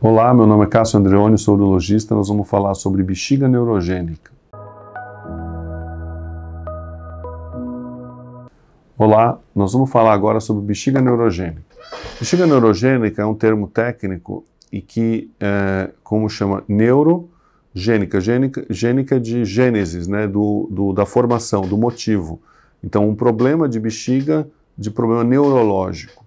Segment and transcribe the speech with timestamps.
[0.00, 2.14] Olá, meu nome é Cássio Andreoni, sou urologista.
[2.14, 4.30] Nós vamos falar sobre bexiga neurogênica.
[8.96, 11.64] Olá, nós vamos falar agora sobre bexiga neurogênica.
[12.16, 19.44] Bexiga neurogênica é um termo técnico e que, é, como chama, neurogênica, gênica, gênica de
[19.44, 22.40] gênesis, né, do, do, da formação, do motivo.
[22.84, 26.24] Então, um problema de bexiga, de problema neurológico.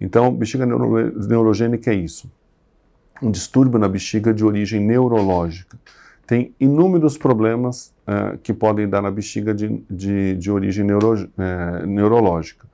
[0.00, 2.28] Então, bexiga neuro, neurogênica é isso
[3.22, 5.78] um distúrbio na bexiga de origem neurológica.
[6.26, 11.86] Tem inúmeros problemas uh, que podem dar na bexiga de, de, de origem neuro, uh,
[11.86, 12.66] neurológica.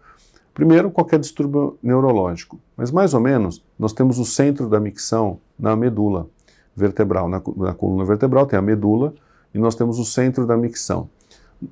[0.54, 5.74] Primeiro, qualquer distúrbio neurológico, mas mais ou menos nós temos o centro da micção na
[5.74, 6.28] medula
[6.76, 7.28] vertebral.
[7.28, 9.14] Na, na coluna vertebral tem a medula
[9.54, 11.08] e nós temos o centro da micção.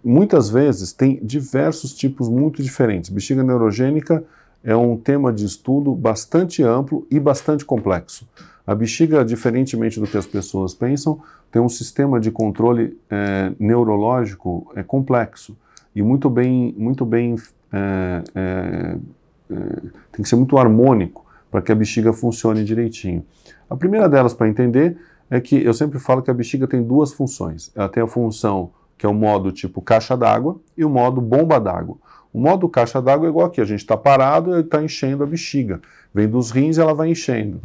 [0.04, 3.10] Muitas vezes tem diversos tipos muito diferentes.
[3.10, 4.24] Bexiga neurogênica
[4.62, 8.28] é um tema de estudo bastante amplo e bastante complexo.
[8.68, 14.70] A bexiga, diferentemente do que as pessoas pensam, tem um sistema de controle é, neurológico
[14.76, 15.56] é, complexo
[15.96, 17.34] e muito bem, muito bem
[17.72, 18.96] é, é,
[19.50, 19.56] é
[20.12, 23.24] tem que ser muito harmônico para que a bexiga funcione direitinho.
[23.70, 24.98] A primeira delas para entender
[25.30, 27.72] é que eu sempre falo que a bexiga tem duas funções.
[27.74, 31.58] Ela tem a função que é o modo tipo caixa d'água e o modo bomba
[31.58, 31.96] d'água.
[32.34, 35.26] O modo caixa d'água é igual aqui, a gente está parado e está enchendo a
[35.26, 35.80] bexiga.
[36.12, 37.62] Vem dos rins ela vai enchendo.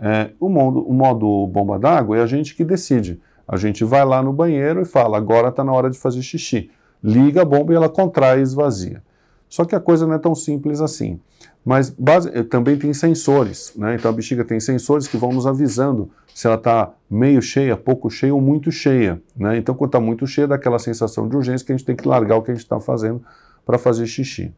[0.00, 3.20] É, o, modo, o modo bomba d'água é a gente que decide.
[3.46, 6.70] A gente vai lá no banheiro e fala, agora está na hora de fazer xixi.
[7.02, 9.02] Liga a bomba e ela contrai e esvazia.
[9.48, 11.18] Só que a coisa não é tão simples assim.
[11.64, 13.94] Mas base, eh, também tem sensores, né?
[13.94, 18.08] Então a bexiga tem sensores que vão nos avisando se ela está meio cheia, pouco
[18.10, 19.56] cheia ou muito cheia, né?
[19.56, 22.06] Então quando está muito cheia, dá aquela sensação de urgência que a gente tem que
[22.06, 23.22] largar o que a gente está fazendo
[23.66, 24.52] para fazer xixi.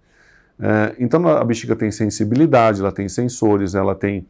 [0.58, 4.26] É, então a bexiga tem sensibilidade, ela tem sensores, ela tem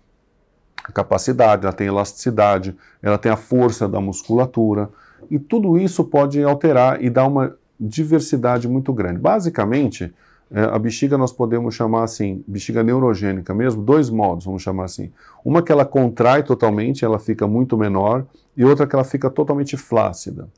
[0.91, 4.89] capacidade, ela tem elasticidade, ela tem a força da musculatura,
[5.31, 9.19] e tudo isso pode alterar e dar uma diversidade muito grande.
[9.19, 10.13] Basicamente,
[10.51, 15.13] é, a bexiga nós podemos chamar assim, bexiga neurogênica mesmo, dois modos, vamos chamar assim.
[15.45, 18.27] Uma que ela contrai totalmente, ela fica muito menor,
[18.57, 20.49] e outra que ela fica totalmente flácida.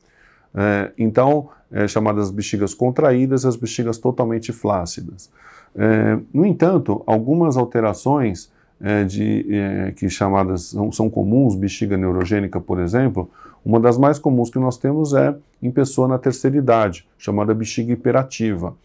[0.55, 5.31] É, então, é, chamadas bexigas contraídas, as bexigas totalmente flácidas.
[5.75, 8.51] É, no entanto, algumas alterações
[8.83, 13.31] é, de, é, que chamadas são, são, comuns, bexiga neurogênica, por exemplo,
[13.63, 17.93] uma das mais comuns que nós temos é em pessoa na terceira idade, chamada bexiga
[17.93, 18.75] hiperativa.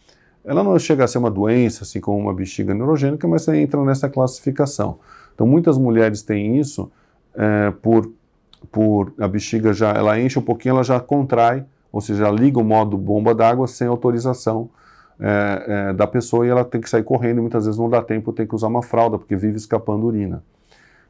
[0.44, 4.08] Ela não chega a ser uma doença, assim como uma bexiga neurogênica, mas entra nessa
[4.08, 5.00] classificação.
[5.34, 6.90] Então, muitas mulheres têm isso
[7.34, 8.08] é, por,
[8.70, 12.64] por a bexiga já, ela enche um pouquinho, ela já contrai, ou seja, liga o
[12.64, 14.70] modo bomba d'água sem autorização
[15.20, 18.32] é, é, da pessoa e ela tem que sair correndo muitas vezes não dá tempo,
[18.32, 20.42] tem que usar uma fralda porque vive escapando urina.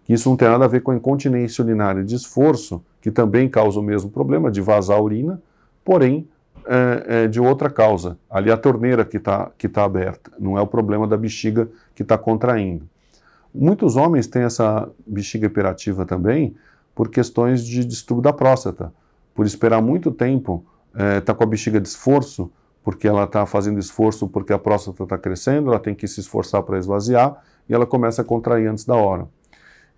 [0.08, 3.78] Isso não tem nada a ver com a incontinência urinária de esforço, que também causa
[3.78, 5.42] o mesmo problema de vazar urina,
[5.84, 6.26] porém
[6.66, 8.16] é, é, de outra causa.
[8.30, 12.02] Ali a torneira que está que tá aberta, não é o problema da bexiga que
[12.02, 12.88] está contraindo.
[13.54, 16.54] Muitos homens têm essa bexiga hiperativa também
[16.94, 18.92] por questões de distúrbio da próstata,
[19.34, 20.64] por esperar muito tempo,
[21.18, 22.50] está é, com a bexiga de esforço,
[22.88, 26.62] porque ela está fazendo esforço porque a próstata está crescendo, ela tem que se esforçar
[26.62, 27.36] para esvaziar
[27.68, 29.28] e ela começa a contrair antes da hora.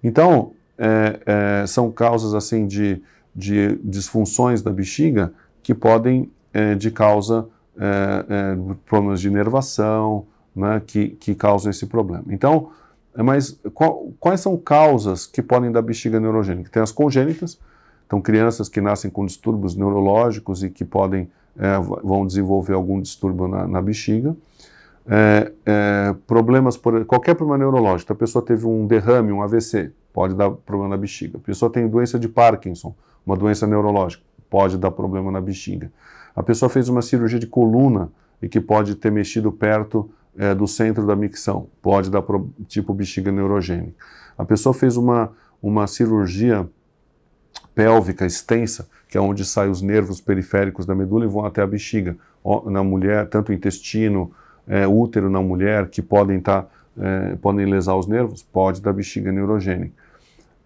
[0.02, 1.20] Então, é,
[1.62, 3.00] é, são causas assim de,
[3.32, 7.46] de, disfunções da bexiga que podem, é, de causa,
[7.78, 12.24] é, é, problemas de inervação, né, que, que causam esse problema.
[12.28, 12.70] Então,
[13.14, 16.68] é, mas qual, quais são causas que podem dar bexiga neurogênica?
[16.68, 17.56] Tem as congênitas,
[18.04, 23.48] então crianças que nascem com distúrbios neurológicos e que podem é, vão desenvolver algum distúrbio
[23.48, 24.36] na, na bexiga.
[25.06, 30.34] É, é, problemas, por, qualquer problema neurológico, a pessoa teve um derrame, um AVC, pode
[30.34, 31.38] dar problema na bexiga.
[31.38, 32.94] A pessoa tem doença de Parkinson,
[33.26, 35.90] uma doença neurológica, pode dar problema na bexiga.
[36.34, 38.10] A pessoa fez uma cirurgia de coluna
[38.40, 42.94] e que pode ter mexido perto é, do centro da micção, pode dar pro, tipo
[42.94, 43.94] bexiga neurogênica.
[44.38, 46.68] A pessoa fez uma, uma cirurgia
[47.80, 51.66] pélvica extensa, que é onde saem os nervos periféricos da medula e vão até a
[51.66, 52.14] bexiga.
[52.66, 54.32] Na mulher, tanto intestino,
[54.68, 56.66] é, útero na mulher, que podem, tá,
[56.98, 59.94] é, podem lesar os nervos, pode dar bexiga neurogênica.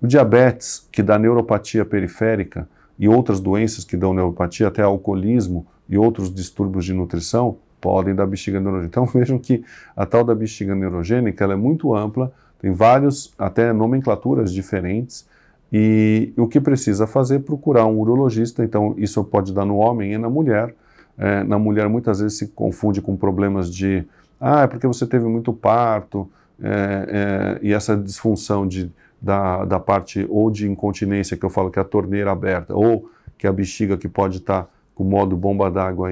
[0.02, 2.69] O diabetes, que dá neuropatia periférica,
[2.99, 8.26] e outras doenças que dão neuropatia, até alcoolismo e outros distúrbios de nutrição, podem dar
[8.26, 8.88] bexiga neurogênica.
[8.88, 9.64] Então vejam que
[9.94, 15.28] a tal da bexiga neurogênica ela é muito ampla, tem vários, até nomenclaturas diferentes,
[15.76, 20.12] e o que precisa fazer é procurar um urologista, então isso pode dar no homem
[20.12, 20.73] e na mulher.
[21.19, 24.06] É, na mulher muitas vezes se confunde com problemas de,
[24.41, 26.31] ah, é porque você teve muito parto,
[26.62, 28.88] é, é, e essa disfunção de,
[29.21, 33.11] da, da parte ou de incontinência, que eu falo que é a torneira aberta, ou
[33.37, 36.11] que é a bexiga que pode estar com o modo bomba d'água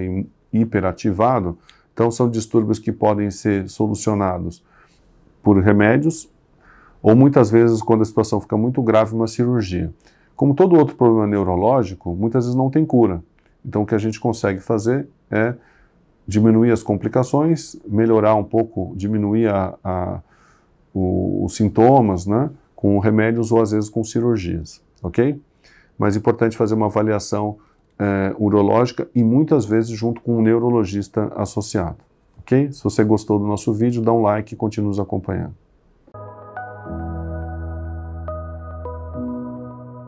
[0.53, 1.57] hiperativado,
[1.95, 4.61] então são distúrbios que podem ser solucionados
[5.41, 6.29] por remédios
[7.03, 9.93] ou muitas vezes quando a situação fica muito grave, uma cirurgia.
[10.37, 13.23] Como todo outro problema neurológico, muitas vezes não tem cura.
[13.65, 15.55] Então o que a gente consegue fazer é
[16.27, 20.21] diminuir as complicações, melhorar um pouco, diminuir a, a,
[20.95, 25.41] o, os sintomas, né, com remédios ou às vezes com cirurgias, ok?
[25.99, 27.57] Mas é importante fazer uma avaliação
[27.99, 31.99] é, urológica e muitas vezes junto com um neurologista associado,
[32.41, 32.73] ok?
[32.73, 35.55] Se você gostou do nosso vídeo, dá um like e continue nos acompanhando.